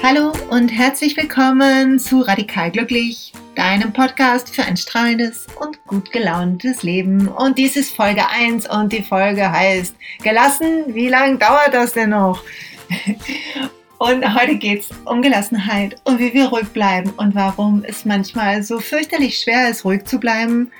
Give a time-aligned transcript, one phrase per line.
[0.00, 6.84] Hallo und herzlich willkommen zu Radikal Glücklich, deinem Podcast für ein strahlendes und gut gelauntes
[6.84, 7.26] Leben.
[7.26, 12.10] Und dies ist Folge 1 und die Folge heißt Gelassen, wie lange dauert das denn
[12.10, 12.42] noch?
[13.98, 18.62] Und heute geht es um Gelassenheit und wie wir ruhig bleiben und warum es manchmal
[18.62, 20.70] so fürchterlich schwer ist, ruhig zu bleiben.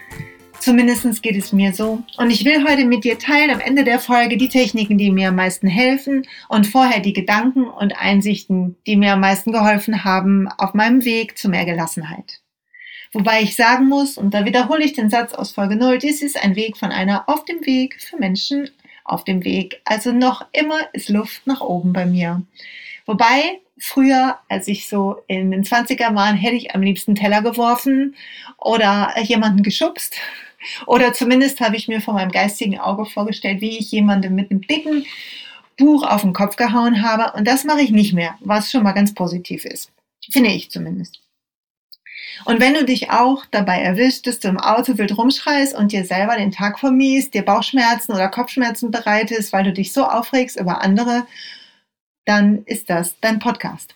[0.61, 2.03] Zumindest geht es mir so.
[2.17, 5.29] Und ich will heute mit dir teilen am Ende der Folge die Techniken, die mir
[5.29, 10.49] am meisten helfen und vorher die Gedanken und Einsichten, die mir am meisten geholfen haben
[10.49, 12.40] auf meinem Weg zu mehr Gelassenheit.
[13.13, 16.43] Wobei ich sagen muss, und da wiederhole ich den Satz aus Folge 0, dies ist
[16.43, 18.68] ein Weg von einer auf dem Weg für Menschen
[19.04, 19.80] auf dem Weg.
[19.85, 22.43] Also noch immer ist Luft nach oben bei mir.
[23.07, 28.14] Wobei früher, als ich so in den 20er waren, hätte ich am liebsten Teller geworfen
[28.58, 30.16] oder jemanden geschubst.
[30.86, 34.62] Oder zumindest habe ich mir vor meinem geistigen Auge vorgestellt, wie ich jemandem mit einem
[34.62, 35.06] dicken
[35.77, 37.36] Buch auf den Kopf gehauen habe.
[37.36, 39.92] Und das mache ich nicht mehr, was schon mal ganz positiv ist.
[40.30, 41.20] Finde ich zumindest.
[42.44, 46.05] Und wenn du dich auch dabei erwischt, dass du im Auto wild rumschreist und dir
[46.05, 50.83] selber den Tag vermiest, dir Bauchschmerzen oder Kopfschmerzen bereitest, weil du dich so aufregst über
[50.83, 51.27] andere,
[52.24, 53.94] dann ist das dein Podcast.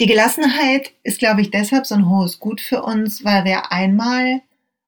[0.00, 4.42] Die Gelassenheit ist, glaube ich, deshalb so ein hohes Gut für uns, weil wir einmal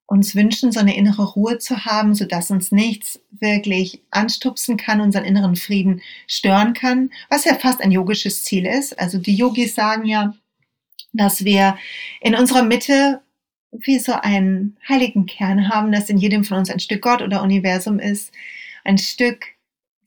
[0.09, 5.25] uns wünschen, so eine innere Ruhe zu haben, sodass uns nichts wirklich anstupsen kann, unseren
[5.25, 8.99] inneren Frieden stören kann, was ja fast ein yogisches Ziel ist.
[8.99, 10.35] Also die Yogis sagen ja,
[11.13, 11.77] dass wir
[12.23, 13.21] in unserer Mitte
[13.71, 17.43] wie so einen heiligen Kern haben, dass in jedem von uns ein Stück Gott oder
[17.43, 18.33] Universum ist,
[18.85, 19.45] ein Stück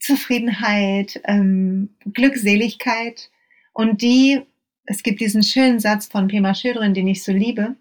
[0.00, 3.30] Zufriedenheit, ähm, Glückseligkeit
[3.72, 4.40] und die,
[4.84, 7.76] es gibt diesen schönen Satz von Pema Schildrin, den ich so liebe,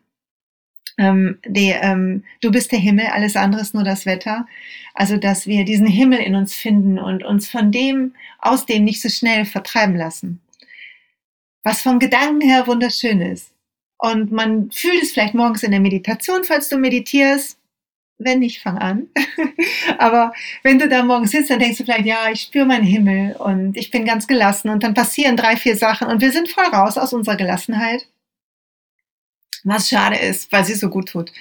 [1.02, 4.46] ähm, die, ähm, du bist der Himmel, alles andere ist nur das Wetter.
[4.94, 9.02] Also, dass wir diesen Himmel in uns finden und uns von dem, aus dem nicht
[9.02, 10.42] so schnell vertreiben lassen.
[11.64, 13.52] Was vom Gedanken her wunderschön ist.
[13.98, 17.58] Und man fühlt es vielleicht morgens in der Meditation, falls du meditierst.
[18.20, 19.08] Wenn nicht, fang an.
[19.98, 23.36] Aber wenn du da morgens sitzt, dann denkst du vielleicht, ja, ich spüre meinen Himmel
[23.38, 26.66] und ich bin ganz gelassen und dann passieren drei, vier Sachen und wir sind voll
[26.66, 28.08] raus aus unserer Gelassenheit
[29.64, 31.32] was schade ist, weil sie so gut tut.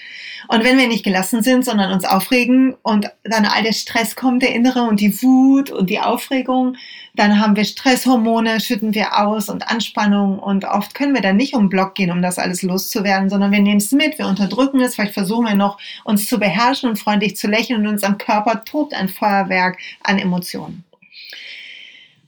[0.49, 4.43] Und wenn wir nicht gelassen sind, sondern uns aufregen und dann all der Stress kommt,
[4.43, 6.77] der innere und die Wut und die Aufregung,
[7.15, 11.55] dann haben wir Stresshormone, schütten wir aus und Anspannung und oft können wir dann nicht
[11.55, 14.81] um den Block gehen, um das alles loszuwerden, sondern wir nehmen es mit, wir unterdrücken
[14.81, 18.65] es, vielleicht versuchen wir noch, uns zu beherrschen und freundlich zu lächeln und unserem Körper
[18.65, 20.85] tobt ein Feuerwerk an Emotionen.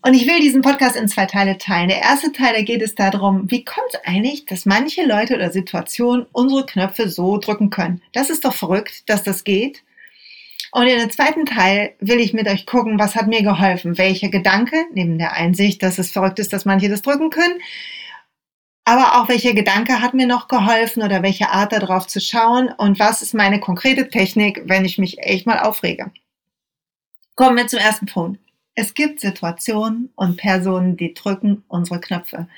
[0.04, 1.88] Und ich will diesen Podcast in zwei Teile teilen.
[1.88, 5.52] Der erste Teil, da geht es darum, wie kommt es eigentlich, dass manche Leute oder
[5.52, 8.02] Situationen unsere Knöpfe so drücken können.
[8.12, 9.84] Das ist doch verrückt, dass das geht.
[10.72, 14.28] Und in dem zweiten Teil will ich mit euch gucken, was hat mir geholfen, welcher
[14.28, 17.60] Gedanke, neben der Einsicht, dass es verrückt ist, dass manche das drücken können,
[18.84, 22.98] aber auch welcher Gedanke hat mir noch geholfen oder welche Art darauf zu schauen und
[22.98, 26.10] was ist meine konkrete Technik, wenn ich mich echt mal aufrege.
[27.36, 28.40] Kommen wir zum ersten Punkt.
[28.74, 32.48] Es gibt Situationen und Personen, die drücken unsere Knöpfe.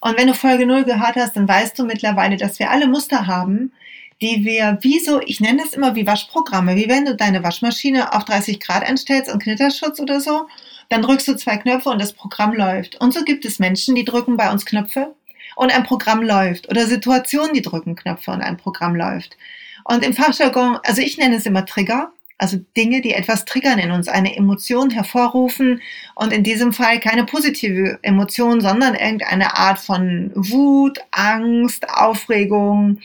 [0.00, 3.26] Und wenn du Folge 0 gehört hast, dann weißt du mittlerweile, dass wir alle Muster
[3.26, 3.72] haben,
[4.20, 8.14] die wir wie so, ich nenne das immer wie Waschprogramme, wie wenn du deine Waschmaschine
[8.14, 10.46] auf 30 Grad einstellst und Knitterschutz oder so,
[10.88, 13.00] dann drückst du zwei Knöpfe und das Programm läuft.
[13.00, 15.14] Und so gibt es Menschen, die drücken bei uns Knöpfe
[15.56, 19.36] und ein Programm läuft oder Situationen, die drücken Knöpfe und ein Programm läuft.
[19.84, 23.90] Und im Fachjargon, also ich nenne es immer Trigger, also Dinge, die etwas triggern in
[23.90, 25.80] uns, eine Emotion hervorrufen
[26.14, 33.00] und in diesem Fall keine positive Emotion, sondern irgendeine Art von Wut, Angst, Aufregung,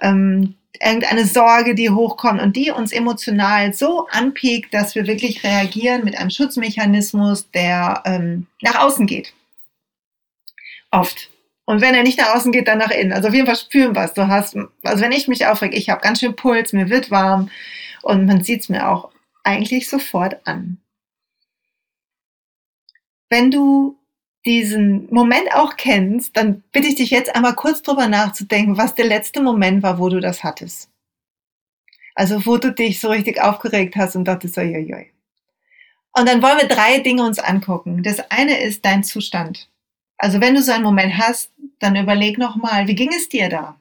[0.00, 6.04] ähm, irgendeine Sorge, die hochkommt und die uns emotional so anpiekt, dass wir wirklich reagieren
[6.04, 9.34] mit einem Schutzmechanismus, der ähm, nach außen geht.
[10.90, 11.30] Oft.
[11.66, 13.12] Und wenn er nicht nach außen geht, dann nach innen.
[13.12, 14.14] Also auf jeden Fall spüren was.
[14.14, 17.50] Du hast, also wenn ich mich aufrege, ich habe ganz schön Puls, mir wird warm,
[18.06, 19.10] und man sieht es mir auch
[19.42, 20.78] eigentlich sofort an.
[23.28, 23.98] Wenn du
[24.44, 29.06] diesen Moment auch kennst, dann bitte ich dich jetzt einmal kurz drüber nachzudenken, was der
[29.06, 30.88] letzte Moment war, wo du das hattest.
[32.14, 35.10] Also wo du dich so richtig aufgeregt hast und dachtest, joi,
[36.12, 38.04] Und dann wollen wir drei Dinge uns angucken.
[38.04, 39.68] Das eine ist dein Zustand.
[40.16, 41.50] Also wenn du so einen Moment hast,
[41.80, 43.80] dann überleg nochmal, wie ging es dir da?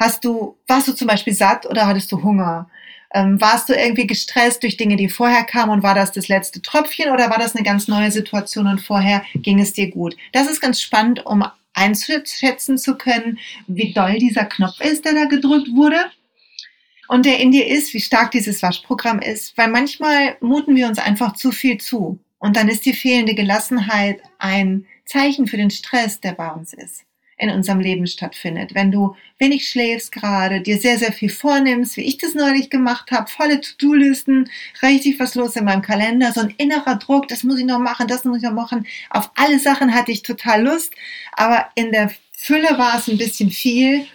[0.00, 2.70] Hast du, warst du zum Beispiel satt oder hattest du Hunger?
[3.14, 6.60] Ähm, warst du irgendwie gestresst durch Dinge, die vorher kamen und war das das letzte
[6.60, 10.16] Tröpfchen oder war das eine ganz neue Situation und vorher ging es dir gut?
[10.32, 15.24] Das ist ganz spannend, um einschätzen zu können, wie doll dieser Knopf ist, der da
[15.24, 15.98] gedrückt wurde
[17.08, 20.98] und der in dir ist, wie stark dieses Waschprogramm ist, weil manchmal muten wir uns
[20.98, 26.20] einfach zu viel zu und dann ist die fehlende Gelassenheit ein Zeichen für den Stress,
[26.20, 27.07] der bei uns ist
[27.38, 28.74] in unserem Leben stattfindet.
[28.74, 33.10] Wenn du wenig schläfst gerade, dir sehr, sehr viel vornimmst, wie ich das neulich gemacht
[33.10, 34.50] habe, volle To-Do-Listen,
[34.82, 38.08] richtig was los in meinem Kalender, so ein innerer Druck, das muss ich noch machen,
[38.08, 38.86] das muss ich noch machen.
[39.10, 40.92] Auf alle Sachen hatte ich total Lust,
[41.32, 44.06] aber in der Fülle war es ein bisschen viel.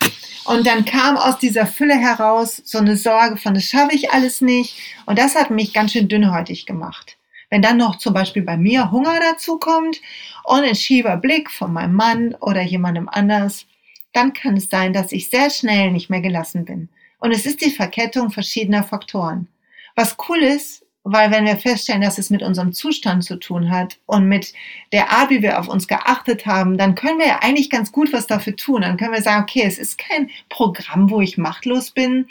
[0.45, 4.41] Und dann kam aus dieser Fülle heraus so eine Sorge von, das schaffe ich alles
[4.41, 4.75] nicht.
[5.05, 7.17] Und das hat mich ganz schön dünnhäutig gemacht.
[7.53, 10.01] Wenn dann noch zum Beispiel bei mir Hunger dazu kommt
[10.43, 13.67] und ein schiefer Blick von meinem Mann oder jemandem anders,
[14.11, 16.89] dann kann es sein, dass ich sehr schnell nicht mehr gelassen bin.
[17.19, 19.49] Und es ist die Verkettung verschiedener Faktoren.
[19.95, 23.99] Was cool ist, weil wenn wir feststellen, dass es mit unserem Zustand zu tun hat
[24.07, 24.51] und mit
[24.91, 28.11] der Art, wie wir auf uns geachtet haben, dann können wir ja eigentlich ganz gut
[28.13, 28.81] was dafür tun.
[28.81, 32.25] Dann können wir sagen, okay, es ist kein Programm, wo ich machtlos bin.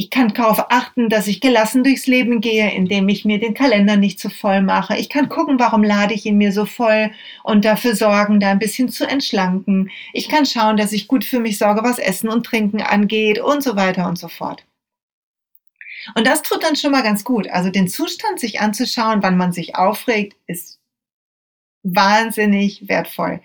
[0.00, 3.98] Ich kann darauf achten, dass ich gelassen durchs Leben gehe, indem ich mir den Kalender
[3.98, 4.96] nicht zu voll mache.
[4.96, 7.10] Ich kann gucken, warum lade ich ihn mir so voll
[7.42, 9.90] und dafür sorgen, da ein bisschen zu entschlanken.
[10.14, 13.62] Ich kann schauen, dass ich gut für mich sorge, was Essen und Trinken angeht und
[13.62, 14.64] so weiter und so fort.
[16.14, 17.46] Und das tut dann schon mal ganz gut.
[17.50, 20.78] Also den Zustand sich anzuschauen, wann man sich aufregt, ist
[21.82, 23.42] wahnsinnig wertvoll.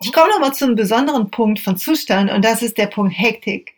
[0.00, 3.72] Ich komme nochmal zu einem besonderen Punkt von Zustand und das ist der Punkt Hektik.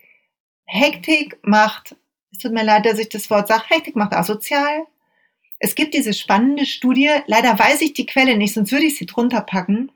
[0.67, 1.97] Hektik macht,
[2.33, 4.87] es tut mir leid, dass ich das Wort sage, Hektik macht asozial.
[5.59, 9.07] Es gibt diese spannende Studie, leider weiß ich die Quelle nicht, sonst würde ich sie
[9.07, 9.91] drunter packen.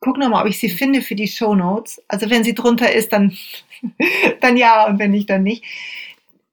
[0.00, 2.02] Guck nochmal, ob ich sie finde für die Show Notes.
[2.08, 3.36] Also wenn sie drunter ist, dann,
[4.40, 5.64] dann ja und wenn nicht, dann nicht.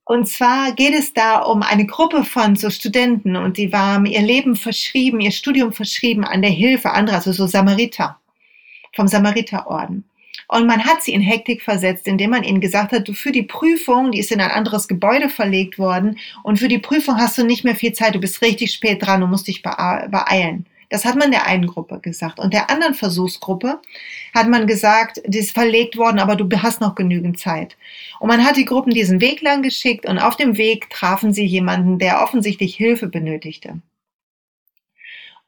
[0.03, 4.21] Und zwar geht es da um eine Gruppe von so Studenten und die waren ihr
[4.21, 8.17] Leben verschrieben, ihr Studium verschrieben an der Hilfe anderer, also so Samariter,
[8.95, 10.05] vom Samariterorden.
[10.49, 13.43] Und man hat sie in Hektik versetzt, indem man ihnen gesagt hat, du für die
[13.43, 17.43] Prüfung, die ist in ein anderes Gebäude verlegt worden und für die Prüfung hast du
[17.43, 20.65] nicht mehr viel Zeit, du bist richtig spät dran, du musst dich beeilen.
[20.89, 22.39] Das hat man der einen Gruppe gesagt.
[22.39, 23.81] Und der anderen Versuchsgruppe
[24.33, 27.75] hat man gesagt, die ist verlegt worden, aber du hast noch genügend Zeit.
[28.19, 31.45] Und man hat die Gruppen diesen Weg lang geschickt und auf dem Weg trafen sie
[31.45, 33.81] jemanden, der offensichtlich Hilfe benötigte.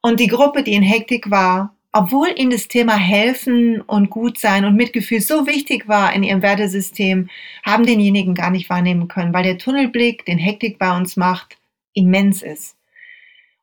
[0.01, 4.75] Und die Gruppe, die in Hektik war, obwohl ihnen das Thema Helfen und Gutsein und
[4.75, 7.29] Mitgefühl so wichtig war in ihrem Wertesystem,
[7.65, 11.57] haben denjenigen gar nicht wahrnehmen können, weil der Tunnelblick, den Hektik bei uns macht,
[11.93, 12.75] immens ist.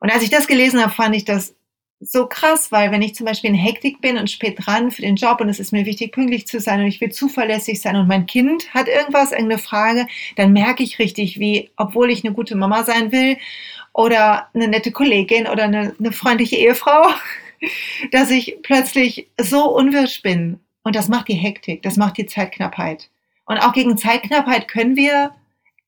[0.00, 1.54] Und als ich das gelesen habe, fand ich das
[2.00, 5.16] so krass, weil wenn ich zum Beispiel in Hektik bin und spät dran für den
[5.16, 8.06] Job und es ist mir wichtig, pünktlich zu sein und ich will zuverlässig sein und
[8.06, 10.06] mein Kind hat irgendwas, irgendeine Frage,
[10.36, 13.38] dann merke ich richtig, wie, obwohl ich eine gute Mama sein will
[13.94, 17.06] oder eine nette Kollegin oder eine, eine freundliche Ehefrau,
[18.12, 20.60] dass ich plötzlich so unwirsch bin.
[20.82, 23.10] Und das macht die Hektik, das macht die Zeitknappheit.
[23.44, 25.32] Und auch gegen Zeitknappheit können wir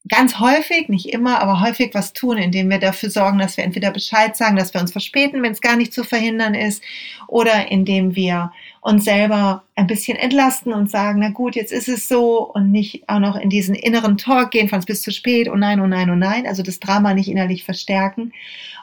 [0.08, 3.90] ganz häufig, nicht immer, aber häufig was tun, indem wir dafür sorgen, dass wir entweder
[3.90, 6.82] Bescheid sagen, dass wir uns verspäten, wenn es gar nicht zu verhindern ist,
[7.26, 12.08] oder indem wir uns selber ein bisschen entlasten und sagen, na gut, jetzt ist es
[12.08, 15.48] so und nicht auch noch in diesen inneren Talk gehen, von es bis zu spät,
[15.48, 18.32] oh nein, oh nein, oh nein, also das Drama nicht innerlich verstärken.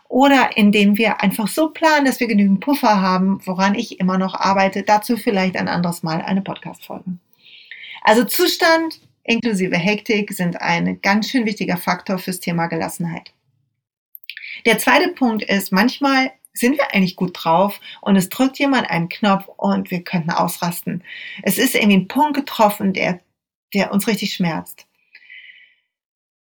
[0.07, 4.35] Oder indem wir einfach so planen, dass wir genügend Puffer haben, woran ich immer noch
[4.35, 4.83] arbeite.
[4.83, 7.17] Dazu vielleicht ein anderes Mal eine Podcast-Folge.
[8.01, 13.33] Also Zustand inklusive Hektik sind ein ganz schön wichtiger Faktor fürs Thema Gelassenheit.
[14.65, 19.09] Der zweite Punkt ist, manchmal sind wir eigentlich gut drauf und es drückt jemand einen
[19.09, 21.03] Knopf und wir könnten ausrasten.
[21.43, 23.19] Es ist irgendwie ein Punkt getroffen, der,
[23.73, 24.87] der uns richtig schmerzt.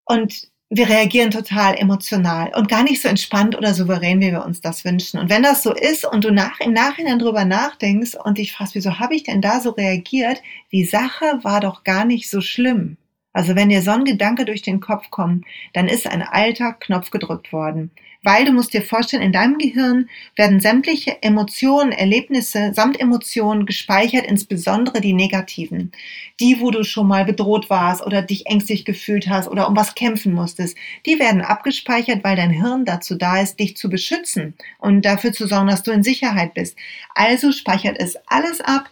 [0.06, 4.60] Und wir reagieren total emotional und gar nicht so entspannt oder souverän, wie wir uns
[4.60, 5.20] das wünschen.
[5.20, 8.74] Und wenn das so ist und du nach, im Nachhinein drüber nachdenkst und dich fragst,
[8.74, 10.42] wieso habe ich denn da so reagiert,
[10.72, 12.98] die Sache war doch gar nicht so schlimm.
[13.34, 17.12] Also wenn dir so ein Gedanke durch den Kopf kommt, dann ist ein alter Knopf
[17.12, 17.92] gedrückt worden
[18.24, 24.26] weil du musst dir vorstellen, in deinem Gehirn werden sämtliche Emotionen, Erlebnisse samt Emotionen gespeichert,
[24.26, 25.92] insbesondere die negativen.
[26.40, 29.96] Die, wo du schon mal bedroht warst oder dich ängstlich gefühlt hast oder um was
[29.96, 35.04] kämpfen musstest, die werden abgespeichert, weil dein Hirn dazu da ist, dich zu beschützen und
[35.04, 36.78] dafür zu sorgen, dass du in Sicherheit bist.
[37.14, 38.90] Also speichert es alles ab,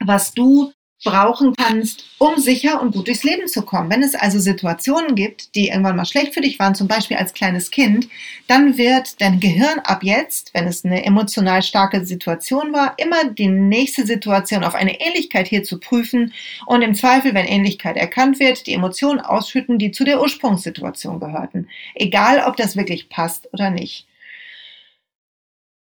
[0.00, 0.72] was du
[1.04, 3.90] brauchen kannst, um sicher und gut durchs Leben zu kommen.
[3.90, 7.34] Wenn es also Situationen gibt, die irgendwann mal schlecht für dich waren, zum Beispiel als
[7.34, 8.08] kleines Kind,
[8.48, 13.48] dann wird dein Gehirn ab jetzt, wenn es eine emotional starke Situation war, immer die
[13.48, 16.32] nächste Situation auf eine Ähnlichkeit hier zu prüfen
[16.66, 21.68] und im Zweifel, wenn Ähnlichkeit erkannt wird, die Emotionen ausschütten, die zu der Ursprungssituation gehörten.
[21.94, 24.06] Egal, ob das wirklich passt oder nicht.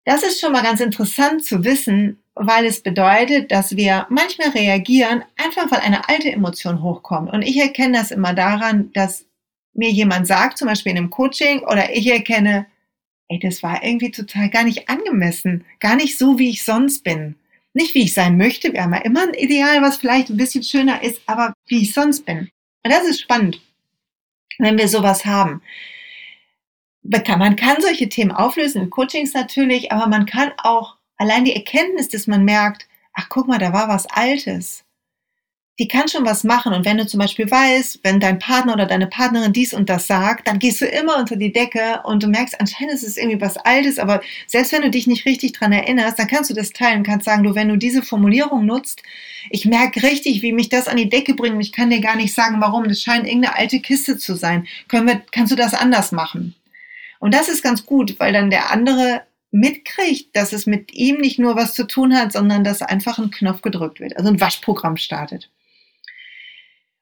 [0.05, 5.23] Das ist schon mal ganz interessant zu wissen, weil es bedeutet, dass wir manchmal reagieren,
[5.37, 7.31] einfach weil eine alte Emotion hochkommt.
[7.33, 9.25] Und ich erkenne das immer daran, dass
[9.73, 12.65] mir jemand sagt, zum Beispiel in einem Coaching, oder ich erkenne,
[13.27, 17.35] ey, das war irgendwie total gar nicht angemessen, gar nicht so, wie ich sonst bin.
[17.73, 20.63] Nicht wie ich sein möchte, wir haben ja immer ein Ideal, was vielleicht ein bisschen
[20.63, 22.49] schöner ist, aber wie ich sonst bin.
[22.83, 23.61] Und das ist spannend,
[24.57, 25.61] wenn wir sowas haben.
[27.03, 32.09] Man kann solche Themen auflösen, in Coachings natürlich, aber man kann auch allein die Erkenntnis,
[32.09, 34.83] dass man merkt, ach guck mal, da war was Altes
[35.79, 36.73] die kann schon was machen.
[36.73, 40.07] Und wenn du zum Beispiel weißt, wenn dein Partner oder deine Partnerin dies und das
[40.07, 43.39] sagt, dann gehst du immer unter die Decke und du merkst, anscheinend ist es irgendwie
[43.39, 46.71] was Altes, aber selbst wenn du dich nicht richtig dran erinnerst, dann kannst du das
[46.71, 49.01] teilen, kannst sagen, du, wenn du diese Formulierung nutzt,
[49.49, 51.61] ich merke richtig, wie mich das an die Decke bringt.
[51.61, 52.89] Ich kann dir gar nicht sagen, warum.
[52.89, 54.67] Das scheint irgendeine alte Kiste zu sein.
[54.89, 56.55] Können wir, kannst du das anders machen?
[57.19, 61.39] Und das ist ganz gut, weil dann der andere mitkriegt, dass es mit ihm nicht
[61.39, 64.97] nur was zu tun hat, sondern dass einfach ein Knopf gedrückt wird, also ein Waschprogramm
[64.97, 65.49] startet.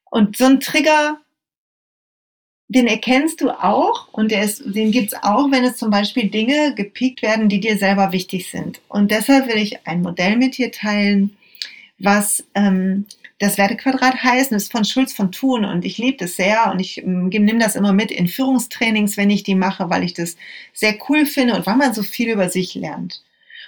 [0.09, 1.19] Und so ein Trigger,
[2.69, 7.21] den erkennst du auch und ist, den gibt's auch, wenn es zum Beispiel Dinge gepiekt
[7.21, 8.81] werden, die dir selber wichtig sind.
[8.87, 11.37] Und deshalb will ich ein Modell mit dir teilen,
[11.99, 13.05] was ähm,
[13.39, 14.51] das Wertequadrat heißt.
[14.51, 17.75] Das ist von Schulz von Thun und ich liebe das sehr und ich nehme das
[17.75, 20.37] immer mit in Führungstrainings, wenn ich die mache, weil ich das
[20.73, 23.23] sehr cool finde und weil man so viel über sich lernt.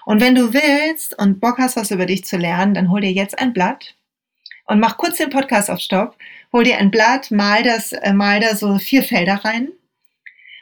[0.05, 3.11] Und wenn du willst und Bock hast, was über dich zu lernen, dann hol dir
[3.11, 3.95] jetzt ein Blatt
[4.65, 6.15] und mach kurz den Podcast auf Stopp,
[6.51, 9.69] hol dir ein Blatt, mal das, äh, mal da so vier Felder rein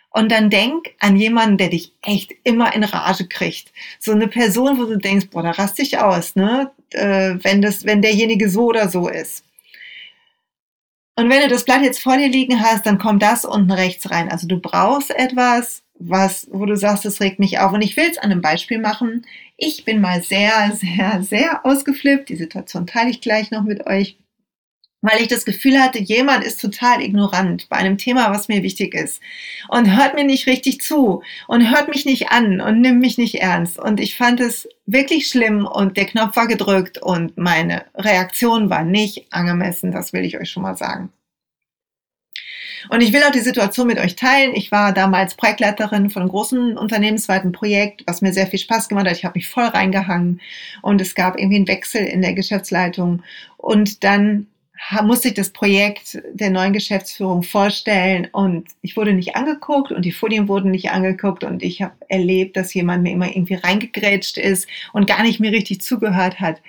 [0.09, 3.71] und dann denk an jemanden, der dich echt immer in Rage kriegt.
[3.99, 6.71] So eine Person, wo du denkst, boah, da raste ich aus, ne?
[6.91, 9.43] Äh, wenn das, wenn derjenige so oder so ist.
[11.15, 14.11] Und wenn du das Blatt jetzt vor dir liegen hast, dann kommt das unten rechts
[14.11, 14.29] rein.
[14.29, 17.73] Also du brauchst etwas, was, wo du sagst, das regt mich auf.
[17.73, 19.25] Und ich will es an einem Beispiel machen.
[19.57, 22.29] Ich bin mal sehr, sehr, sehr ausgeflippt.
[22.29, 24.17] Die Situation teile ich gleich noch mit euch.
[25.01, 28.95] Weil ich das Gefühl hatte, jemand ist total ignorant bei einem Thema, was mir wichtig
[28.95, 29.21] ist.
[29.67, 33.35] Und hört mir nicht richtig zu und hört mich nicht an und nimmt mich nicht
[33.35, 33.77] ernst.
[33.77, 38.83] Und ich fand es wirklich schlimm und der Knopf war gedrückt und meine Reaktion war
[38.83, 39.91] nicht angemessen.
[39.91, 41.11] Das will ich euch schon mal sagen.
[42.89, 44.55] Und ich will auch die Situation mit euch teilen.
[44.55, 49.07] Ich war damals Projektleiterin von einem großen unternehmensweiten Projekt, was mir sehr viel Spaß gemacht
[49.07, 49.17] hat.
[49.17, 50.41] Ich habe mich voll reingehangen
[50.81, 53.23] und es gab irgendwie einen Wechsel in der Geschäftsleitung.
[53.57, 54.47] Und dann
[55.01, 60.11] musste ich das Projekt der neuen Geschäftsführung vorstellen und ich wurde nicht angeguckt und die
[60.11, 64.67] Folien wurden nicht angeguckt und ich habe erlebt, dass jemand mir immer irgendwie reingegrätscht ist
[64.93, 66.61] und gar nicht mir richtig zugehört hat.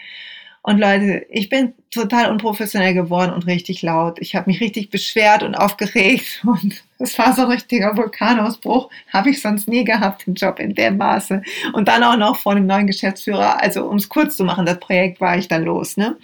[0.62, 4.18] Und Leute, ich bin total unprofessionell geworden und richtig laut.
[4.20, 8.90] Ich habe mich richtig beschwert und aufgeregt und es war so ein richtiger Vulkanausbruch.
[9.12, 11.42] Habe ich sonst nie gehabt, den Job in dem Maße.
[11.72, 13.62] Und dann auch noch vor dem neuen Geschäftsführer.
[13.62, 15.96] Also um es kurz zu machen, das Projekt war ich dann los.
[15.96, 16.16] Ne?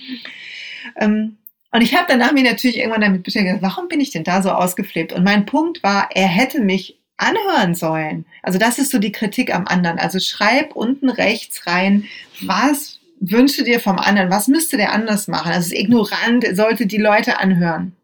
[0.96, 1.36] Ähm,
[1.74, 4.50] und ich habe danach mich natürlich irgendwann damit beschäftigt, warum bin ich denn da so
[4.50, 5.12] ausgeflippt?
[5.12, 8.26] Und mein Punkt war, er hätte mich anhören sollen.
[8.44, 9.98] Also das ist so die Kritik am anderen.
[9.98, 12.04] Also schreib unten rechts rein,
[12.42, 14.30] was wünsche dir vom anderen?
[14.30, 15.48] Was müsste der anders machen?
[15.48, 17.96] Also es ist ignorant, sollte die Leute anhören.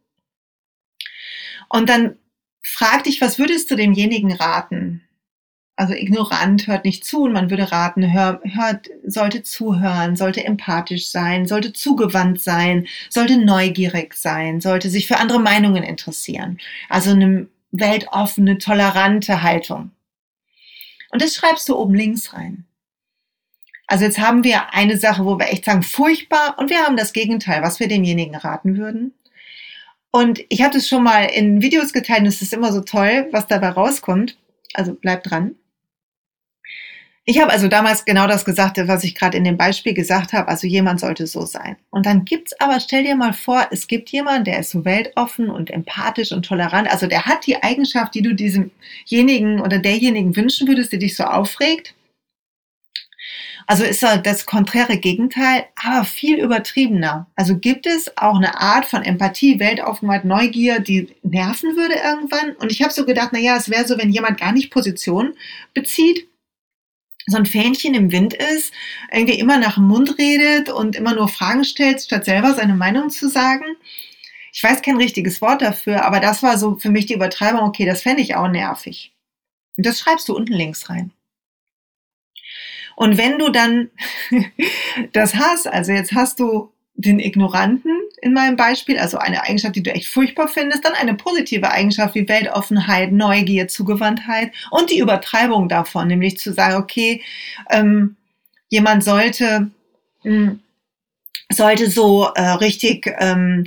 [1.68, 2.16] Und dann
[2.64, 5.02] frag dich, was würdest du demjenigen raten?
[5.80, 11.08] Also ignorant hört nicht zu und man würde raten, hör, hört, sollte zuhören, sollte empathisch
[11.08, 16.58] sein, sollte zugewandt sein, sollte neugierig sein, sollte sich für andere Meinungen interessieren.
[16.90, 19.90] Also eine weltoffene, tolerante Haltung.
[21.12, 22.66] Und das schreibst du oben links rein.
[23.86, 27.14] Also jetzt haben wir eine Sache, wo wir echt sagen, furchtbar, und wir haben das
[27.14, 29.14] Gegenteil, was wir demjenigen raten würden.
[30.10, 33.28] Und ich hatte es schon mal in Videos geteilt und es ist immer so toll,
[33.32, 34.36] was dabei rauskommt.
[34.74, 35.56] Also bleibt dran.
[37.30, 40.48] Ich habe also damals genau das gesagt, was ich gerade in dem Beispiel gesagt habe.
[40.48, 41.76] Also jemand sollte so sein.
[41.90, 45.48] Und dann gibt's aber, stell dir mal vor, es gibt jemanden, der ist so weltoffen
[45.48, 46.90] und empathisch und tolerant.
[46.90, 51.22] Also der hat die Eigenschaft, die du diesemjenigen oder derjenigen wünschen würdest, die dich so
[51.22, 51.94] aufregt.
[53.68, 57.28] Also ist das konträre Gegenteil, aber viel übertriebener.
[57.36, 62.56] Also gibt es auch eine Art von Empathie, Weltoffenheit, Neugier, die nerven würde irgendwann?
[62.56, 65.34] Und ich habe so gedacht, na ja, es wäre so, wenn jemand gar nicht Position
[65.74, 66.26] bezieht,
[67.26, 68.72] so ein Fähnchen im Wind ist,
[69.12, 73.10] irgendwie immer nach dem Mund redet und immer nur Fragen stellt, statt selber seine Meinung
[73.10, 73.64] zu sagen.
[74.52, 77.86] Ich weiß kein richtiges Wort dafür, aber das war so für mich die Übertreibung, okay,
[77.86, 79.12] das fände ich auch nervig.
[79.76, 81.12] Und das schreibst du unten links rein.
[82.96, 83.90] Und wenn du dann
[85.12, 89.82] das hast, also jetzt hast du den Ignoranten in meinem Beispiel, also eine Eigenschaft, die
[89.82, 95.68] du echt furchtbar findest, dann eine positive Eigenschaft wie Weltoffenheit, Neugier, Zugewandtheit und die Übertreibung
[95.68, 97.22] davon, nämlich zu sagen, okay,
[97.70, 98.16] ähm,
[98.68, 99.70] jemand sollte
[100.22, 100.60] mh, hm,
[101.52, 103.64] sollte so äh, richtig, ähm,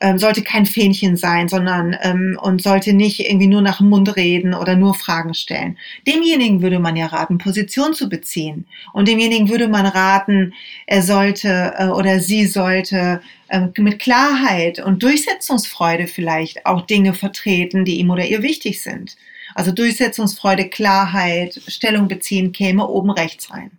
[0.00, 4.16] ähm, sollte kein Fähnchen sein, sondern ähm, und sollte nicht irgendwie nur nach dem Mund
[4.16, 5.78] reden oder nur Fragen stellen.
[6.06, 8.66] Demjenigen würde man ja raten, Position zu beziehen.
[8.92, 10.52] Und demjenigen würde man raten,
[10.86, 17.84] er sollte äh, oder sie sollte äh, mit Klarheit und Durchsetzungsfreude vielleicht auch Dinge vertreten,
[17.84, 19.16] die ihm oder ihr wichtig sind.
[19.54, 23.70] Also Durchsetzungsfreude, Klarheit, Stellung beziehen käme oben rechts rein.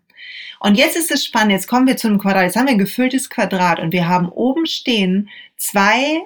[0.60, 2.44] Und jetzt ist es spannend, jetzt kommen wir zu einem Quadrat.
[2.44, 6.22] Jetzt haben wir ein gefülltes Quadrat und wir haben oben stehen zwei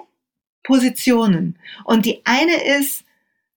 [0.62, 1.58] Positionen.
[1.84, 3.04] Und die eine ist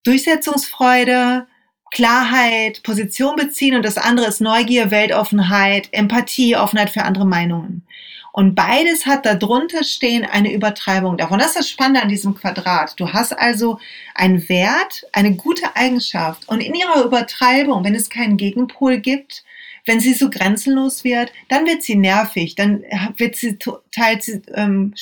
[0.03, 1.47] Durchsetzungsfreude,
[1.91, 7.85] Klarheit, Position beziehen und das andere ist Neugier, Weltoffenheit, Empathie, Offenheit für andere Meinungen.
[8.31, 11.39] Und beides hat darunter stehen eine Übertreibung davon.
[11.39, 12.97] Das ist das Spannende an diesem Quadrat.
[12.97, 13.77] Du hast also
[14.15, 19.43] einen Wert, eine gute Eigenschaft und in ihrer Übertreibung, wenn es keinen Gegenpol gibt,
[19.85, 22.83] wenn sie so grenzenlos wird, dann wird sie nervig, dann
[23.17, 23.57] wird sie
[23.91, 24.93] teilt sie, ähm,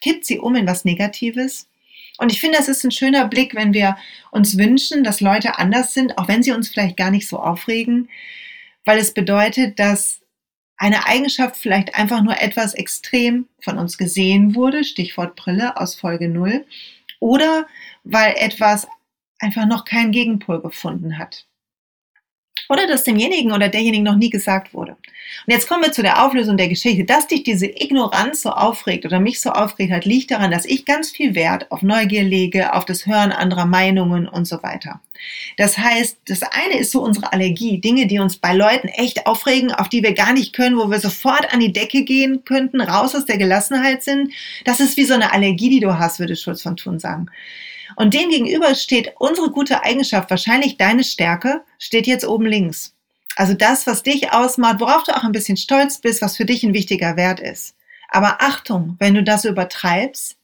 [0.00, 1.68] kippt sie um in was Negatives.
[2.18, 3.96] Und ich finde, das ist ein schöner Blick, wenn wir
[4.30, 8.08] uns wünschen, dass Leute anders sind, auch wenn sie uns vielleicht gar nicht so aufregen,
[8.84, 10.20] weil es bedeutet, dass
[10.76, 16.28] eine Eigenschaft vielleicht einfach nur etwas extrem von uns gesehen wurde, Stichwort Brille aus Folge
[16.28, 16.64] 0,
[17.20, 17.66] oder
[18.04, 18.86] weil etwas
[19.38, 21.46] einfach noch keinen Gegenpol gefunden hat
[22.70, 24.92] oder dass demjenigen oder derjenigen noch nie gesagt wurde.
[24.92, 27.04] Und jetzt kommen wir zu der Auflösung der Geschichte.
[27.04, 30.84] Dass dich diese Ignoranz so aufregt oder mich so aufregt hat, liegt daran, dass ich
[30.84, 35.00] ganz viel Wert auf Neugier lege, auf das Hören anderer Meinungen und so weiter.
[35.56, 39.72] Das heißt, das eine ist so unsere Allergie, Dinge, die uns bei Leuten echt aufregen,
[39.72, 43.14] auf die wir gar nicht können, wo wir sofort an die Decke gehen könnten, raus
[43.14, 44.32] aus der Gelassenheit sind.
[44.64, 47.26] Das ist wie so eine Allergie, die du hast, würde Schulz von Thun sagen.
[48.00, 52.94] Und dem gegenüber steht unsere gute Eigenschaft, wahrscheinlich deine Stärke, steht jetzt oben links.
[53.36, 56.62] Also das, was dich ausmacht, worauf du auch ein bisschen stolz bist, was für dich
[56.62, 57.76] ein wichtiger Wert ist.
[58.08, 60.38] Aber Achtung, wenn du das übertreibst,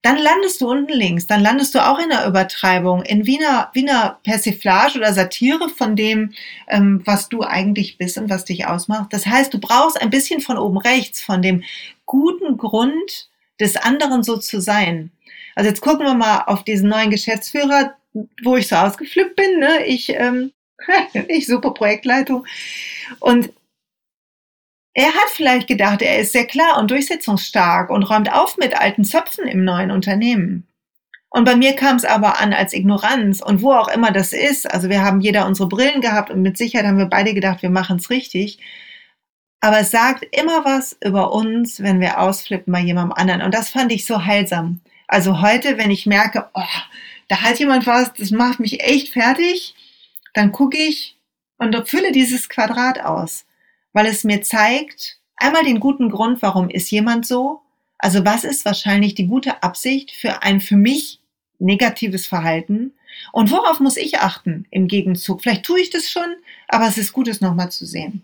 [0.00, 4.18] dann landest du unten links, dann landest du auch in der Übertreibung, in Wiener, Wiener
[4.22, 6.32] Persiflage oder Satire von dem,
[6.66, 9.12] ähm, was du eigentlich bist und was dich ausmacht.
[9.12, 11.62] Das heißt, du brauchst ein bisschen von oben rechts, von dem
[12.06, 13.28] guten Grund
[13.60, 15.12] des anderen so zu sein.
[15.54, 17.96] Also jetzt gucken wir mal auf diesen neuen Geschäftsführer,
[18.42, 19.58] wo ich so ausgeflippt bin.
[19.58, 19.86] Ne?
[19.86, 20.52] Ich, ähm,
[21.28, 22.46] ich super Projektleitung.
[23.18, 23.50] Und
[24.94, 29.04] er hat vielleicht gedacht, er ist sehr klar und durchsetzungsstark und räumt auf mit alten
[29.04, 30.66] Zöpfen im neuen Unternehmen.
[31.30, 34.68] Und bei mir kam es aber an als Ignoranz und wo auch immer das ist.
[34.68, 37.70] Also wir haben jeder unsere Brillen gehabt und mit Sicherheit haben wir beide gedacht, wir
[37.70, 38.58] machen es richtig.
[39.60, 43.42] Aber es sagt immer was über uns, wenn wir ausflippen bei jemandem anderen.
[43.42, 44.80] Und das fand ich so heilsam.
[45.10, 46.62] Also heute, wenn ich merke, oh,
[47.26, 49.74] da hat jemand was, das macht mich echt fertig,
[50.34, 51.16] dann gucke ich
[51.58, 53.44] und fülle dieses Quadrat aus,
[53.92, 57.60] weil es mir zeigt, einmal den guten Grund, warum ist jemand so,
[57.98, 61.18] also was ist wahrscheinlich die gute Absicht für ein für mich
[61.58, 62.92] negatives Verhalten
[63.32, 65.42] und worauf muss ich achten im Gegenzug?
[65.42, 66.36] Vielleicht tue ich das schon,
[66.68, 68.22] aber es ist gut, es nochmal zu sehen.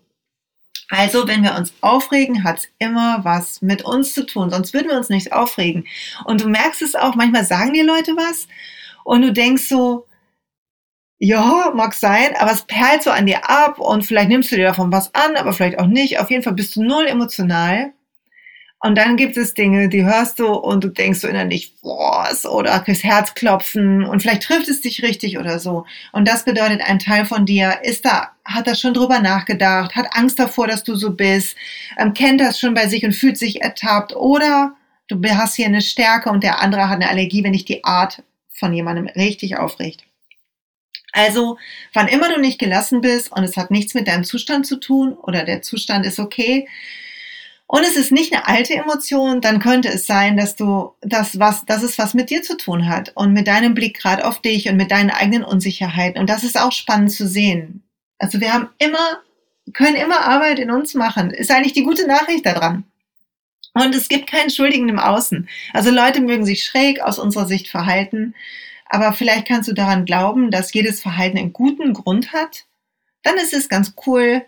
[0.88, 4.88] Also, wenn wir uns aufregen, hat es immer was mit uns zu tun, sonst würden
[4.88, 5.86] wir uns nicht aufregen.
[6.24, 8.46] Und du merkst es auch, manchmal sagen dir Leute was
[9.04, 10.06] und du denkst so,
[11.18, 14.66] ja, mag sein, aber es perlt so an dir ab und vielleicht nimmst du dir
[14.66, 16.20] davon was an, aber vielleicht auch nicht.
[16.20, 17.92] Auf jeden Fall bist du null emotional
[18.86, 22.78] und dann gibt es Dinge, die hörst du und du denkst so innerlich, boah, oder
[22.80, 25.86] kriegst Herzklopfen und vielleicht trifft es dich richtig oder so.
[26.12, 30.06] Und das bedeutet, ein Teil von dir ist da, hat da schon drüber nachgedacht, hat
[30.12, 31.56] Angst davor, dass du so bist,
[31.98, 34.76] ähm, kennt das schon bei sich und fühlt sich ertappt oder
[35.08, 38.22] du hast hier eine Stärke und der andere hat eine Allergie, wenn dich die Art
[38.50, 40.04] von jemandem richtig aufregt.
[41.12, 41.58] Also,
[41.92, 45.14] wann immer du nicht gelassen bist und es hat nichts mit deinem Zustand zu tun
[45.14, 46.68] oder der Zustand ist okay,
[47.68, 51.64] und es ist nicht eine alte Emotion, dann könnte es sein, dass du das was,
[51.64, 54.68] dass es was mit dir zu tun hat und mit deinem Blick gerade auf dich
[54.68, 56.20] und mit deinen eigenen Unsicherheiten.
[56.20, 57.82] Und das ist auch spannend zu sehen.
[58.18, 59.20] Also wir haben immer,
[59.72, 61.30] können immer Arbeit in uns machen.
[61.30, 62.84] Ist eigentlich die gute Nachricht daran.
[63.74, 65.48] Und es gibt keinen Schuldigen im Außen.
[65.72, 68.34] Also Leute mögen sich schräg aus unserer Sicht verhalten,
[68.86, 72.64] aber vielleicht kannst du daran glauben, dass jedes Verhalten einen guten Grund hat.
[73.24, 74.44] Dann ist es ganz cool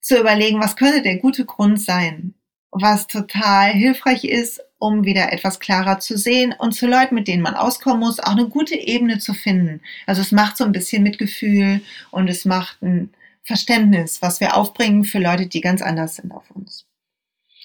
[0.00, 2.34] zu überlegen, was könnte der gute Grund sein?
[2.72, 7.42] Was total hilfreich ist, um wieder etwas klarer zu sehen und zu Leuten, mit denen
[7.42, 9.82] man auskommen muss, auch eine gute Ebene zu finden.
[10.06, 11.80] Also es macht so ein bisschen Mitgefühl
[12.10, 16.50] und es macht ein Verständnis, was wir aufbringen für Leute, die ganz anders sind auf
[16.52, 16.86] uns.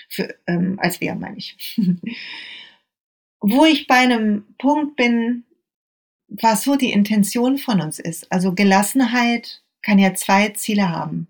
[0.10, 1.78] Für, ähm, als wir, meine ich.
[3.40, 5.44] Wo ich bei einem Punkt bin,
[6.28, 8.32] was so die Intention von uns ist.
[8.32, 11.28] Also Gelassenheit kann ja zwei Ziele haben.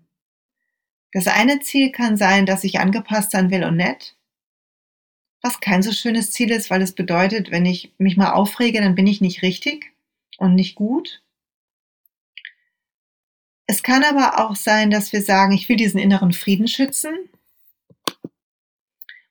[1.16, 4.18] Das eine Ziel kann sein, dass ich angepasst sein will und nett.
[5.40, 8.94] was kein so schönes Ziel ist, weil es bedeutet, wenn ich mich mal aufrege, dann
[8.94, 9.94] bin ich nicht richtig
[10.36, 11.22] und nicht gut.
[13.66, 17.14] Es kann aber auch sein, dass wir sagen, ich will diesen inneren Frieden schützen.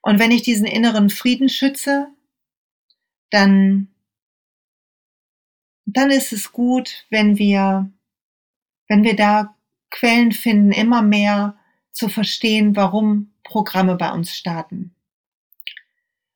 [0.01, 2.07] Und wenn ich diesen inneren Frieden schütze,
[3.29, 3.93] dann,
[5.85, 7.91] dann ist es gut, wenn wir,
[8.87, 9.55] wenn wir da
[9.91, 11.59] Quellen finden, immer mehr
[11.95, 14.91] zu verstehen, warum Programme bei uns starten.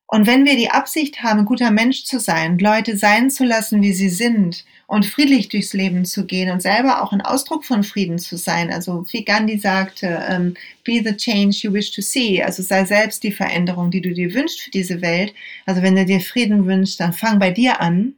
[0.06, 3.92] Und wenn wir die Absicht haben, guter Mensch zu sein, Leute sein zu lassen, wie
[3.92, 8.18] sie sind und friedlich durchs Leben zu gehen und selber auch ein Ausdruck von Frieden
[8.18, 12.60] zu sein, also wie Gandhi sagte, um, be the change you wish to see, also
[12.60, 15.32] sei selbst die Veränderung, die du dir wünschst für diese Welt.
[15.64, 18.14] Also wenn du dir Frieden wünschst, dann fang bei dir an.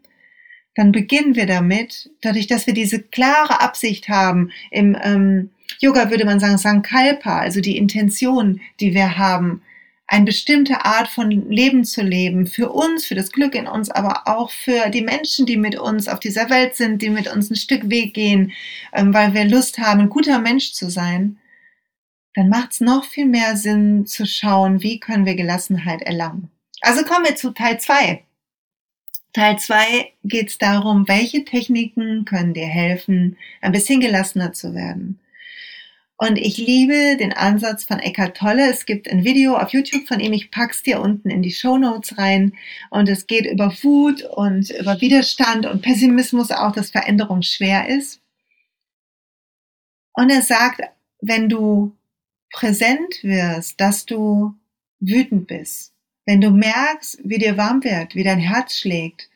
[0.74, 5.50] Dann beginnen wir damit, dadurch, dass wir diese klare Absicht haben, im ähm,
[5.82, 9.62] Yoga würde man sagen Sankalpa, also die Intention, die wir haben,
[10.06, 14.28] eine bestimmte Art von Leben zu leben, für uns, für das Glück in uns, aber
[14.28, 17.56] auch für die Menschen, die mit uns auf dieser Welt sind, die mit uns ein
[17.56, 18.52] Stück Weg gehen,
[18.92, 21.38] ähm, weil wir Lust haben, ein guter Mensch zu sein,
[22.34, 26.48] dann macht es noch viel mehr Sinn zu schauen, wie können wir Gelassenheit erlangen.
[26.80, 28.22] Also kommen wir zu Teil 2.
[29.32, 35.18] Teil 2 geht es darum, welche Techniken können dir helfen, ein bisschen gelassener zu werden.
[36.22, 38.70] Und ich liebe den Ansatz von Eckhart Tolle.
[38.70, 40.32] Es gibt ein Video auf YouTube von ihm.
[40.32, 42.52] Ich pack's dir unten in die Show Notes rein.
[42.90, 48.20] Und es geht über Wut und über Widerstand und Pessimismus auch, dass Veränderung schwer ist.
[50.12, 50.82] Und er sagt,
[51.20, 51.96] wenn du
[52.52, 54.54] präsent wirst, dass du
[55.00, 55.92] wütend bist,
[56.24, 59.28] wenn du merkst, wie dir warm wird, wie dein Herz schlägt,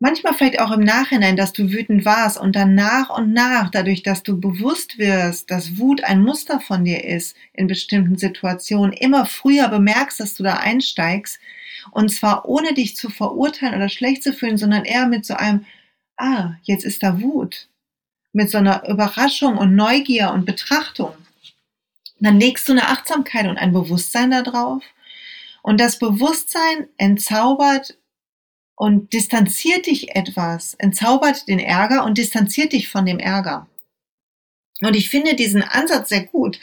[0.00, 4.02] manchmal vielleicht auch im Nachhinein, dass du wütend warst und dann nach und nach, dadurch,
[4.02, 9.26] dass du bewusst wirst, dass Wut ein Muster von dir ist in bestimmten Situationen, immer
[9.26, 11.38] früher bemerkst, dass du da einsteigst
[11.92, 15.64] und zwar ohne dich zu verurteilen oder schlecht zu fühlen, sondern eher mit so einem,
[16.16, 17.68] ah, jetzt ist da Wut,
[18.32, 21.12] mit so einer Überraschung und Neugier und Betrachtung.
[22.20, 24.82] Dann legst du eine Achtsamkeit und ein Bewusstsein darauf.
[25.62, 27.96] Und das Bewusstsein entzaubert
[28.80, 33.66] und distanziert dich etwas, entzaubert den Ärger und distanziert dich von dem Ärger.
[34.80, 36.58] Und ich finde diesen Ansatz sehr gut,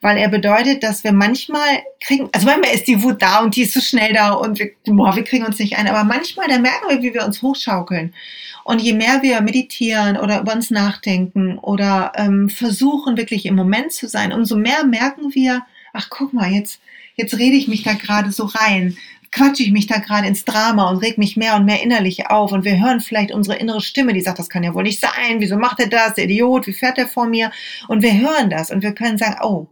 [0.00, 3.62] weil er bedeutet, dass wir manchmal kriegen, also manchmal ist die Wut da und die
[3.62, 6.56] ist so schnell da und wir, boah, wir kriegen uns nicht ein, aber manchmal, da
[6.60, 8.14] merken wir, wie wir uns hochschaukeln.
[8.62, 13.92] Und je mehr wir meditieren oder über uns nachdenken oder ähm, versuchen, wirklich im Moment
[13.92, 16.80] zu sein, umso mehr merken wir, ach guck mal, jetzt,
[17.16, 18.96] jetzt rede ich mich da gerade so rein
[19.32, 22.52] quatsche ich mich da gerade ins Drama und reg mich mehr und mehr innerlich auf
[22.52, 25.38] und wir hören vielleicht unsere innere Stimme, die sagt, das kann ja wohl nicht sein,
[25.40, 27.52] wieso macht er das, der Idiot, wie fährt er vor mir?
[27.88, 29.68] Und wir hören das und wir können sagen, oh,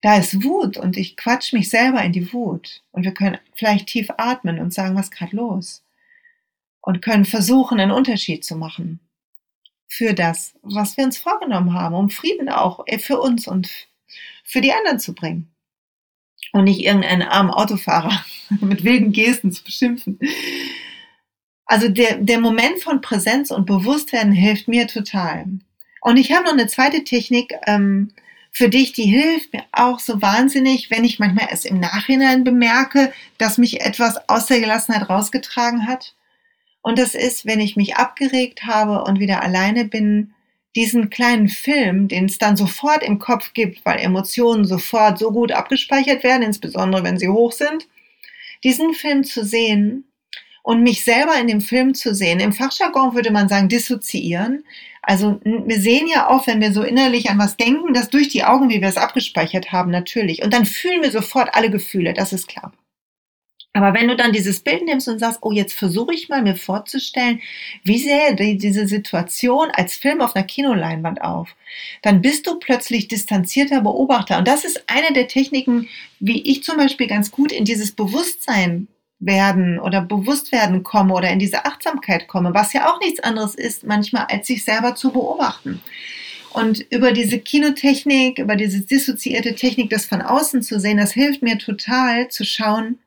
[0.00, 3.88] da ist Wut und ich quatsch mich selber in die Wut und wir können vielleicht
[3.88, 5.82] tief atmen und sagen, was gerade los?
[6.80, 9.00] Und können versuchen, einen Unterschied zu machen
[9.86, 13.68] für das, was wir uns vorgenommen haben, um Frieden auch für uns und
[14.42, 15.50] für die anderen zu bringen
[16.52, 18.24] und nicht irgendeinen armen Autofahrer
[18.60, 20.18] mit wilden Gesten zu beschimpfen.
[21.66, 25.46] Also der, der Moment von Präsenz und Bewusstwerden hilft mir total.
[26.00, 28.12] Und ich habe noch eine zweite Technik ähm,
[28.50, 33.12] für dich, die hilft mir auch so wahnsinnig, wenn ich manchmal erst im Nachhinein bemerke,
[33.38, 36.14] dass mich etwas aus der Gelassenheit rausgetragen hat.
[36.82, 40.34] Und das ist, wenn ich mich abgeregt habe und wieder alleine bin,
[40.76, 45.52] diesen kleinen Film, den es dann sofort im Kopf gibt, weil Emotionen sofort so gut
[45.52, 47.88] abgespeichert werden, insbesondere wenn sie hoch sind,
[48.62, 50.04] diesen Film zu sehen
[50.62, 52.40] und mich selber in dem Film zu sehen.
[52.40, 54.64] Im Fachjargon würde man sagen, dissoziieren.
[55.02, 58.44] Also wir sehen ja oft, wenn wir so innerlich an was denken, das durch die
[58.44, 60.42] Augen, wie wir es abgespeichert haben, natürlich.
[60.44, 62.72] Und dann fühlen wir sofort alle Gefühle, das ist klar.
[63.72, 66.56] Aber wenn du dann dieses Bild nimmst und sagst, oh, jetzt versuche ich mal mir
[66.56, 67.40] vorzustellen,
[67.84, 71.54] wie sähe diese Situation als Film auf einer Kinoleinwand auf,
[72.02, 74.38] dann bist du plötzlich distanzierter Beobachter.
[74.38, 78.88] Und das ist eine der Techniken, wie ich zum Beispiel ganz gut in dieses Bewusstsein
[79.20, 83.84] werden oder Bewusstwerden komme oder in diese Achtsamkeit komme, was ja auch nichts anderes ist
[83.84, 85.80] manchmal, als sich selber zu beobachten.
[86.52, 91.42] Und über diese Kinotechnik, über diese dissoziierte Technik, das von außen zu sehen, das hilft
[91.42, 92.98] mir total zu schauen,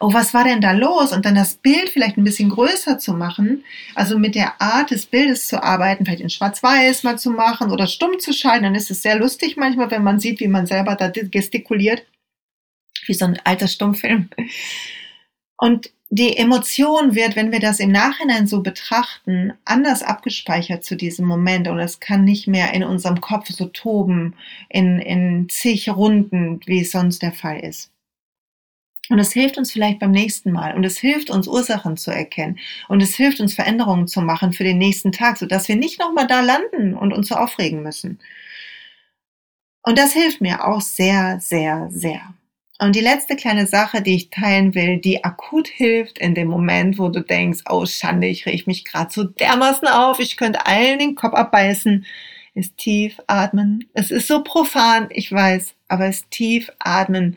[0.00, 1.12] oh, was war denn da los?
[1.12, 5.06] Und dann das Bild vielleicht ein bisschen größer zu machen, also mit der Art des
[5.06, 8.90] Bildes zu arbeiten, vielleicht in Schwarz-Weiß mal zu machen oder stumm zu schalten, dann ist
[8.90, 12.06] es sehr lustig manchmal, wenn man sieht, wie man selber da gestikuliert,
[13.06, 14.30] wie so ein alter Stummfilm.
[15.58, 21.26] Und die Emotion wird, wenn wir das im Nachhinein so betrachten, anders abgespeichert zu diesem
[21.26, 24.34] Moment und es kann nicht mehr in unserem Kopf so toben
[24.70, 27.92] in, in zig Runden, wie es sonst der Fall ist.
[29.10, 30.74] Und es hilft uns vielleicht beim nächsten Mal.
[30.74, 32.58] Und es hilft uns, Ursachen zu erkennen.
[32.88, 36.28] Und es hilft uns, Veränderungen zu machen für den nächsten Tag, sodass wir nicht nochmal
[36.28, 38.20] da landen und uns so aufregen müssen.
[39.82, 42.20] Und das hilft mir auch sehr, sehr, sehr.
[42.78, 46.98] Und die letzte kleine Sache, die ich teilen will, die akut hilft in dem Moment,
[46.98, 50.98] wo du denkst, oh Schande, ich reg mich gerade so dermaßen auf, ich könnte allen
[50.98, 52.06] den Kopf abbeißen,
[52.54, 53.88] ist tief atmen.
[53.92, 57.36] Es ist so profan, ich weiß, aber es ist tief atmen.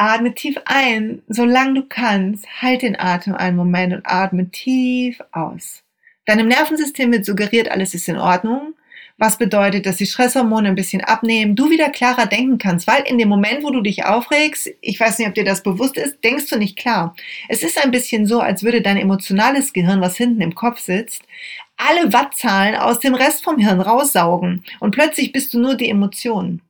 [0.00, 2.46] Atme tief ein, solange du kannst.
[2.62, 5.82] Halt den Atem einen Moment und atme tief aus.
[6.24, 8.74] Deinem Nervensystem wird suggeriert, alles ist in Ordnung.
[9.16, 13.18] Was bedeutet, dass die Stresshormone ein bisschen abnehmen, du wieder klarer denken kannst, weil in
[13.18, 16.48] dem Moment, wo du dich aufregst, ich weiß nicht, ob dir das bewusst ist, denkst
[16.48, 17.16] du nicht klar.
[17.48, 21.22] Es ist ein bisschen so, als würde dein emotionales Gehirn, was hinten im Kopf sitzt,
[21.76, 26.62] alle Wattzahlen aus dem Rest vom Hirn raussaugen und plötzlich bist du nur die Emotionen.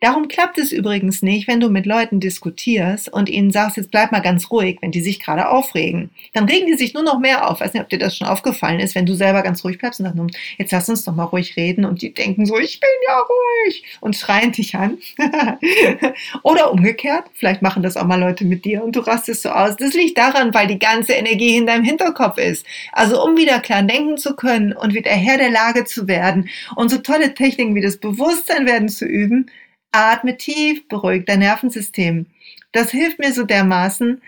[0.00, 4.12] Darum klappt es übrigens nicht, wenn du mit Leuten diskutierst und ihnen sagst, jetzt bleib
[4.12, 6.10] mal ganz ruhig, wenn die sich gerade aufregen.
[6.34, 7.60] Dann regen die sich nur noch mehr auf.
[7.60, 10.06] weiß nicht, ob dir das schon aufgefallen ist, wenn du selber ganz ruhig bleibst und
[10.06, 13.18] sagst, jetzt lass uns doch mal ruhig reden und die denken so, ich bin ja
[13.18, 14.98] ruhig und schreien dich an.
[16.44, 19.76] Oder umgekehrt, vielleicht machen das auch mal Leute mit dir und du rastest so aus.
[19.76, 22.64] Das liegt daran, weil die ganze Energie in deinem Hinterkopf ist.
[22.92, 26.88] Also um wieder klar denken zu können und wieder Herr der Lage zu werden und
[26.88, 29.50] so tolle Techniken wie das Bewusstsein werden zu üben,
[29.92, 32.26] atme tief, beruhig dein Nervensystem.
[32.72, 34.22] Das hilft mir so dermaßen.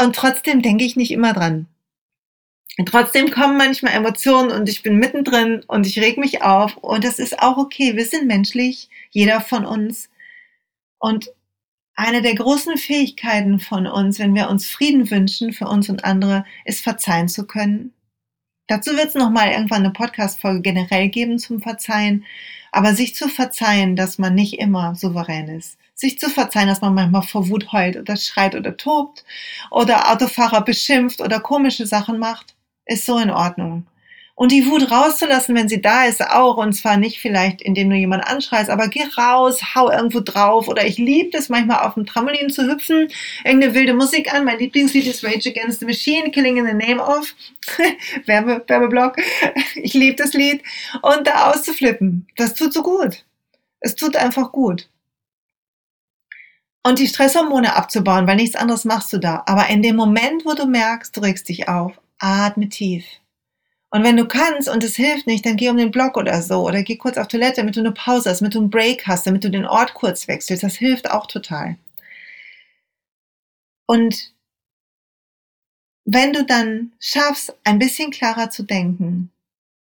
[0.00, 1.66] Und trotzdem denke ich nicht immer dran.
[2.78, 7.04] Und trotzdem kommen manchmal Emotionen und ich bin mittendrin und ich reg mich auf und
[7.04, 7.96] das ist auch okay.
[7.96, 10.08] Wir sind menschlich, jeder von uns.
[10.98, 11.30] Und
[11.94, 16.46] eine der großen Fähigkeiten von uns, wenn wir uns Frieden wünschen für uns und andere,
[16.64, 17.92] ist verzeihen zu können.
[18.66, 22.24] Dazu wird es nochmal irgendwann eine Podcast-Folge generell geben zum Verzeihen.
[22.70, 25.78] Aber sich zu verzeihen, dass man nicht immer souverän ist.
[25.94, 29.24] Sich zu verzeihen, dass man manchmal vor Wut heult oder schreit oder tobt
[29.70, 33.86] oder Autofahrer beschimpft oder komische Sachen macht, ist so in Ordnung.
[34.42, 36.56] Und die Wut rauszulassen, wenn sie da ist, auch.
[36.56, 40.66] Und zwar nicht vielleicht, indem du jemanden anschreist, aber geh raus, hau irgendwo drauf.
[40.66, 43.06] Oder ich liebe es manchmal auf dem Trampolin zu hüpfen,
[43.44, 44.44] irgendeine wilde Musik an.
[44.44, 47.32] Mein Lieblingslied ist Rage Against the Machine, Killing in the Name of.
[48.26, 49.14] Werbe, Werbeblock.
[49.76, 50.60] Ich liebe das Lied.
[51.02, 52.26] Und da auszuflippen.
[52.34, 53.24] Das tut so gut.
[53.78, 54.88] Es tut einfach gut.
[56.82, 59.44] Und die Stresshormone abzubauen, weil nichts anderes machst du da.
[59.46, 63.04] Aber in dem Moment, wo du merkst, du regst dich auf, atme tief
[63.94, 66.66] und wenn du kannst und es hilft nicht, dann geh um den Block oder so
[66.66, 69.26] oder geh kurz auf Toilette, damit du eine Pause hast, damit du einen Break hast,
[69.26, 70.62] damit du den Ort kurz wechselst.
[70.62, 71.76] Das hilft auch total.
[73.86, 74.32] Und
[76.06, 79.30] wenn du dann schaffst, ein bisschen klarer zu denken,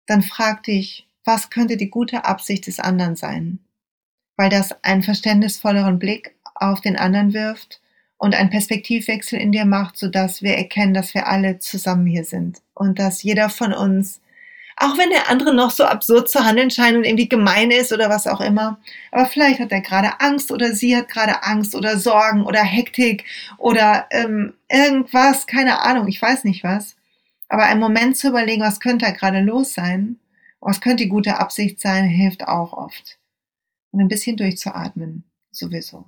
[0.07, 3.59] dann frag dich, was könnte die gute Absicht des anderen sein?
[4.35, 7.79] Weil das einen verständnisvolleren Blick auf den anderen wirft
[8.17, 12.61] und einen Perspektivwechsel in dir macht, sodass wir erkennen, dass wir alle zusammen hier sind
[12.75, 14.21] und dass jeder von uns,
[14.77, 18.09] auch wenn der andere noch so absurd zu handeln scheint und irgendwie gemein ist oder
[18.09, 18.79] was auch immer,
[19.11, 23.25] aber vielleicht hat er gerade Angst oder sie hat gerade Angst oder Sorgen oder Hektik
[23.57, 26.95] oder ähm, irgendwas, keine Ahnung, ich weiß nicht was.
[27.47, 30.19] Aber einen Moment zu überlegen, was könnte da gerade los sein,
[30.59, 33.17] was könnte die gute Absicht sein, hilft auch oft.
[33.91, 36.05] Und ein bisschen durchzuatmen, sowieso.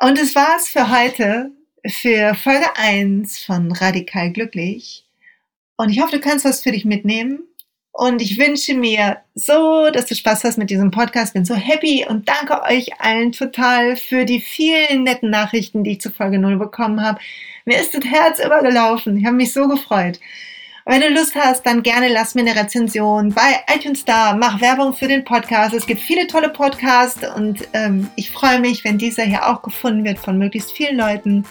[0.00, 1.50] Und es war's für heute,
[1.88, 5.04] für Folge 1 von Radikal Glücklich.
[5.76, 7.40] Und ich hoffe, du kannst was für dich mitnehmen.
[7.92, 11.34] Und ich wünsche mir so, dass du Spaß hast mit diesem Podcast.
[11.34, 16.00] Bin so happy und danke euch allen total für die vielen netten Nachrichten, die ich
[16.00, 17.18] zu Folge 0 bekommen habe.
[17.64, 19.16] Mir ist das Herz übergelaufen.
[19.16, 20.20] Ich habe mich so gefreut.
[20.90, 24.94] Wenn du Lust hast, dann gerne lass mir eine Rezension bei iTunes da, mach Werbung
[24.94, 25.74] für den Podcast.
[25.74, 30.02] Es gibt viele tolle Podcasts und ähm, ich freue mich, wenn dieser hier auch gefunden
[30.06, 31.44] wird von möglichst vielen Leuten.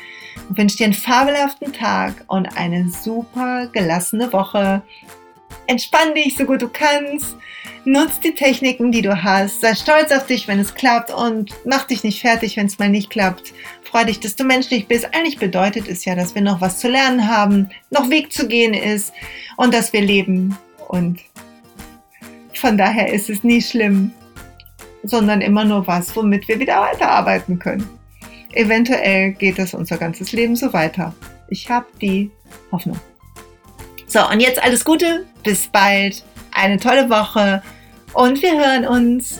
[0.50, 4.82] Ich wünsche dir einen fabelhaften Tag und eine super gelassene Woche.
[5.68, 7.36] Entspann dich so gut du kannst.
[7.86, 9.62] Nutz die Techniken, die du hast.
[9.62, 12.90] Sei stolz auf dich, wenn es klappt und mach dich nicht fertig, wenn es mal
[12.90, 13.54] nicht klappt.
[13.84, 15.06] Freu dich, dass du menschlich bist.
[15.14, 18.74] Eigentlich bedeutet es ja, dass wir noch was zu lernen haben, noch Weg zu gehen
[18.74, 19.14] ist
[19.56, 20.58] und dass wir leben.
[20.90, 21.20] Und
[22.54, 24.12] von daher ist es nie schlimm,
[25.04, 27.88] sondern immer nur was, womit wir wieder weiterarbeiten können.
[28.54, 31.14] Eventuell geht es unser ganzes Leben so weiter.
[31.50, 32.32] Ich habe die
[32.72, 33.00] Hoffnung.
[34.10, 37.62] So, und jetzt alles Gute, bis bald, eine tolle Woche.
[38.14, 39.40] Und wir hören uns.